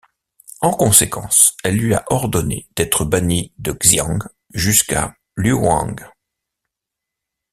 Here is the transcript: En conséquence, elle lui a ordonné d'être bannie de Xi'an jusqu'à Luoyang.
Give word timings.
En 0.61 0.71
conséquence, 0.73 1.55
elle 1.63 1.75
lui 1.77 1.93
a 1.93 2.03
ordonné 2.07 2.67
d'être 2.75 3.05
bannie 3.05 3.53
de 3.59 3.71
Xi'an 3.71 4.17
jusqu'à 4.51 5.13
Luoyang. 5.37 5.99